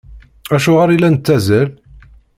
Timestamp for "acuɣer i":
0.55-0.97